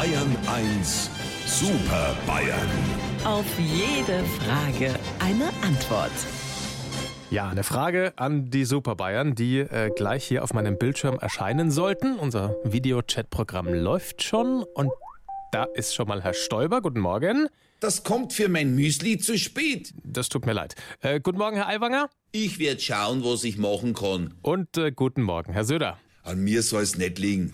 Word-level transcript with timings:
Bayern 0.00 0.34
1 0.46 1.10
Super 1.44 2.16
Bayern. 2.26 2.70
Auf 3.22 3.44
jede 3.58 4.24
Frage 4.24 4.94
eine 5.18 5.50
Antwort. 5.60 6.10
Ja, 7.30 7.50
eine 7.50 7.64
Frage 7.64 8.14
an 8.16 8.48
die 8.48 8.64
Super 8.64 8.94
Bayern, 8.94 9.34
die 9.34 9.58
äh, 9.58 9.90
gleich 9.94 10.24
hier 10.24 10.42
auf 10.42 10.54
meinem 10.54 10.78
Bildschirm 10.78 11.18
erscheinen 11.18 11.70
sollten. 11.70 12.18
Unser 12.18 12.56
Videochat-Programm 12.64 13.74
läuft 13.74 14.22
schon 14.22 14.62
und 14.62 14.90
da 15.52 15.64
ist 15.64 15.94
schon 15.94 16.08
mal 16.08 16.22
Herr 16.22 16.32
Stoiber. 16.32 16.80
Guten 16.80 17.00
Morgen. 17.00 17.48
Das 17.80 18.02
kommt 18.02 18.32
für 18.32 18.48
mein 18.48 18.74
Müsli 18.74 19.18
zu 19.18 19.36
spät. 19.36 19.92
Das 20.02 20.30
tut 20.30 20.46
mir 20.46 20.54
leid. 20.54 20.76
Äh, 21.02 21.20
guten 21.20 21.36
Morgen, 21.36 21.56
Herr 21.56 21.68
Aiwanger. 21.68 22.08
Ich 22.32 22.58
werd 22.58 22.80
schauen, 22.80 23.22
was 23.22 23.44
ich 23.44 23.58
machen 23.58 23.92
kann. 23.92 24.32
Und 24.40 24.78
äh, 24.78 24.92
guten 24.92 25.20
Morgen, 25.20 25.52
Herr 25.52 25.64
Söder. 25.64 25.98
An 26.30 26.44
mir 26.44 26.62
soll's 26.62 26.96
nicht 26.96 27.18
liegen. 27.18 27.52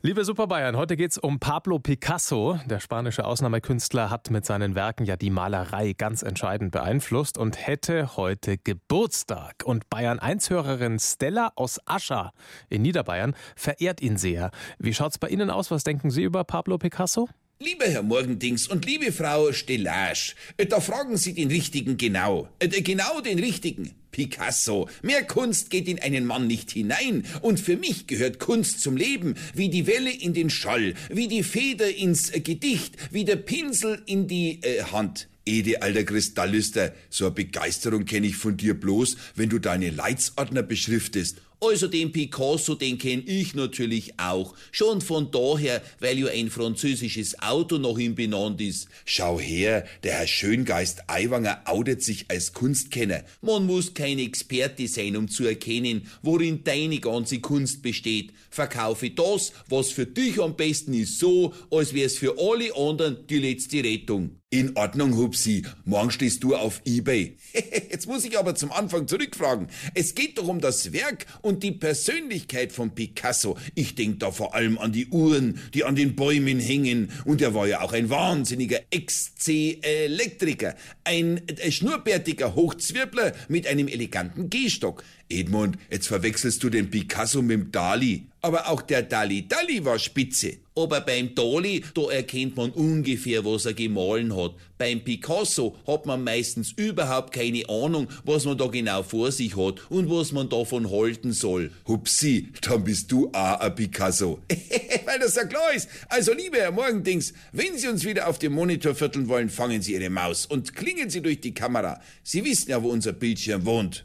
Liebe 0.00 0.24
Super 0.24 0.46
Bayern, 0.46 0.78
heute 0.78 0.96
geht's 0.96 1.18
um 1.18 1.38
Pablo 1.38 1.78
Picasso. 1.78 2.58
Der 2.64 2.80
spanische 2.80 3.26
Ausnahmekünstler 3.26 4.08
hat 4.08 4.30
mit 4.30 4.46
seinen 4.46 4.74
Werken 4.74 5.04
ja 5.04 5.16
die 5.16 5.28
Malerei 5.28 5.92
ganz 5.92 6.22
entscheidend 6.22 6.72
beeinflusst 6.72 7.36
und 7.36 7.66
hätte 7.66 8.16
heute 8.16 8.56
Geburtstag. 8.56 9.62
Und 9.66 9.90
Bayern 9.90 10.20
1-Hörerin 10.20 10.98
Stella 10.98 11.52
aus 11.54 11.78
Ascha 11.84 12.32
in 12.70 12.80
Niederbayern 12.80 13.34
verehrt 13.56 14.00
ihn 14.00 14.16
sehr. 14.16 14.52
Wie 14.78 14.94
schaut's 14.94 15.18
bei 15.18 15.28
Ihnen 15.28 15.50
aus? 15.50 15.70
Was 15.70 15.84
denken 15.84 16.10
Sie 16.10 16.22
über 16.22 16.44
Pablo 16.44 16.78
Picasso? 16.78 17.28
Lieber 17.60 17.86
Herr 17.86 18.02
Morgendings 18.02 18.66
und 18.66 18.84
liebe 18.84 19.12
Frau 19.12 19.52
Stellage, 19.52 20.34
äh, 20.56 20.66
da 20.66 20.80
fragen 20.80 21.16
Sie 21.16 21.34
den 21.34 21.48
Richtigen 21.48 21.96
genau. 21.96 22.48
Äh, 22.58 22.68
Genau 22.68 23.20
den 23.20 23.38
Richtigen. 23.38 23.92
Picasso. 24.10 24.88
Mehr 25.02 25.24
Kunst 25.24 25.70
geht 25.70 25.86
in 25.86 26.00
einen 26.00 26.24
Mann 26.24 26.48
nicht 26.48 26.72
hinein. 26.72 27.24
Und 27.42 27.60
für 27.60 27.76
mich 27.76 28.08
gehört 28.08 28.40
Kunst 28.40 28.80
zum 28.80 28.96
Leben, 28.96 29.36
wie 29.54 29.68
die 29.68 29.86
Welle 29.86 30.10
in 30.10 30.34
den 30.34 30.50
Schall, 30.50 30.94
wie 31.10 31.28
die 31.28 31.44
Feder 31.44 31.94
ins 31.94 32.30
äh, 32.30 32.40
Gedicht, 32.40 32.96
wie 33.12 33.24
der 33.24 33.36
Pinsel 33.36 34.02
in 34.06 34.26
die 34.26 34.58
äh, 34.62 34.82
Hand. 34.82 35.28
Ede, 35.46 35.80
alter 35.80 36.02
Kristallister, 36.02 36.92
so 37.08 37.26
eine 37.26 37.34
Begeisterung 37.34 38.04
kenne 38.04 38.26
ich 38.26 38.36
von 38.36 38.56
dir 38.56 38.74
bloß, 38.74 39.16
wenn 39.36 39.48
du 39.48 39.60
deine 39.60 39.90
Leitsordner 39.90 40.62
beschriftest. 40.62 41.40
Also 41.60 41.88
den 41.88 42.12
Picasso, 42.12 42.74
den 42.74 42.98
kenn 42.98 43.22
ich 43.26 43.54
natürlich 43.54 44.18
auch. 44.18 44.54
Schon 44.72 45.00
von 45.00 45.30
daher, 45.30 45.82
weil 46.00 46.18
ja 46.18 46.28
ein 46.28 46.50
französisches 46.50 47.40
Auto 47.40 47.78
nach 47.78 47.98
ihm 47.98 48.14
benannt 48.14 48.60
ist. 48.60 48.88
Schau 49.04 49.40
her, 49.40 49.86
der 50.02 50.14
Herr 50.14 50.26
Schöngeist 50.26 51.04
Aiwanger 51.08 51.62
outet 51.66 52.02
sich 52.02 52.26
als 52.28 52.52
Kunstkenner. 52.52 53.24
Man 53.40 53.66
muss 53.66 53.94
kein 53.94 54.18
Experte 54.18 54.88
sein, 54.88 55.16
um 55.16 55.28
zu 55.28 55.44
erkennen, 55.44 56.08
worin 56.22 56.64
deine 56.64 56.98
ganze 56.98 57.40
Kunst 57.40 57.82
besteht. 57.82 58.32
Verkaufe 58.50 59.10
das, 59.10 59.52
was 59.68 59.90
für 59.90 60.06
dich 60.06 60.40
am 60.40 60.56
besten 60.56 60.94
ist, 60.94 61.18
so, 61.18 61.52
als 61.70 61.94
wär's 61.94 62.16
für 62.18 62.36
alle 62.38 62.74
anderen 62.76 63.26
die 63.26 63.38
letzte 63.38 63.82
Rettung. 63.82 64.38
In 64.54 64.76
Ordnung, 64.76 65.16
Hupsi. 65.16 65.64
Morgen 65.84 66.12
stehst 66.12 66.44
du 66.44 66.54
auf 66.54 66.80
Ebay. 66.84 67.36
Jetzt 67.90 68.06
muss 68.06 68.24
ich 68.24 68.38
aber 68.38 68.54
zum 68.54 68.70
Anfang 68.70 69.08
zurückfragen. 69.08 69.66
Es 69.94 70.14
geht 70.14 70.38
doch 70.38 70.46
um 70.46 70.60
das 70.60 70.92
Werk 70.92 71.26
und 71.44 71.62
die 71.62 71.72
Persönlichkeit 71.72 72.72
von 72.72 72.94
Picasso. 72.94 73.58
Ich 73.74 73.94
denk 73.94 74.20
da 74.20 74.32
vor 74.32 74.54
allem 74.54 74.78
an 74.78 74.92
die 74.92 75.08
Uhren, 75.08 75.60
die 75.74 75.84
an 75.84 75.94
den 75.94 76.16
Bäumen 76.16 76.58
hängen. 76.58 77.10
Und 77.26 77.42
er 77.42 77.54
war 77.54 77.66
ja 77.66 77.82
auch 77.82 77.92
ein 77.92 78.08
wahnsinniger 78.08 78.80
Ex-C-Elektriker. 78.90 80.74
Ein 81.04 81.46
äh, 81.46 81.70
schnurrbärtiger 81.70 82.54
Hochzwirbler 82.54 83.32
mit 83.48 83.66
einem 83.66 83.88
eleganten 83.88 84.48
Gehstock. 84.48 85.04
Edmund, 85.28 85.76
jetzt 85.90 86.06
verwechselst 86.06 86.62
du 86.62 86.70
den 86.70 86.90
Picasso 86.90 87.42
mit 87.42 87.52
dem 87.52 87.72
Dali. 87.72 88.26
Aber 88.44 88.68
auch 88.68 88.82
der 88.82 89.02
Dali 89.02 89.48
Dali 89.48 89.82
war 89.86 89.98
spitze. 89.98 90.58
Aber 90.76 91.00
beim 91.00 91.34
Dali, 91.34 91.82
da 91.94 92.10
erkennt 92.10 92.58
man 92.58 92.72
ungefähr, 92.72 93.42
was 93.42 93.64
er 93.64 93.72
gemahlen 93.72 94.36
hat. 94.36 94.52
Beim 94.76 95.02
Picasso 95.02 95.74
hat 95.86 96.04
man 96.04 96.22
meistens 96.22 96.72
überhaupt 96.72 97.32
keine 97.32 97.66
Ahnung, 97.70 98.06
was 98.24 98.44
man 98.44 98.58
da 98.58 98.66
genau 98.66 99.02
vor 99.02 99.32
sich 99.32 99.56
hat 99.56 99.80
und 99.88 100.10
was 100.10 100.32
man 100.32 100.50
davon 100.50 100.90
halten 100.90 101.32
soll. 101.32 101.70
Hupsi, 101.88 102.50
dann 102.60 102.84
bist 102.84 103.10
du 103.10 103.30
auch 103.32 103.60
ein 103.60 103.74
Picasso. 103.74 104.40
Weil 105.06 105.20
das 105.20 105.36
ja 105.36 105.46
klar 105.46 105.72
ist. 105.74 105.88
Also, 106.10 106.34
lieber 106.34 106.58
Herr 106.58 106.70
Morgendings, 106.70 107.32
wenn 107.52 107.78
Sie 107.78 107.88
uns 107.88 108.04
wieder 108.04 108.28
auf 108.28 108.38
dem 108.38 108.52
Monitor 108.52 108.94
vierteln 108.94 109.26
wollen, 109.28 109.48
fangen 109.48 109.80
Sie 109.80 109.94
Ihre 109.94 110.10
Maus 110.10 110.44
und 110.44 110.76
klingen 110.76 111.08
Sie 111.08 111.22
durch 111.22 111.40
die 111.40 111.54
Kamera. 111.54 111.98
Sie 112.22 112.44
wissen 112.44 112.68
ja, 112.68 112.82
wo 112.82 112.90
unser 112.90 113.14
Bildschirm 113.14 113.64
wohnt. 113.64 114.04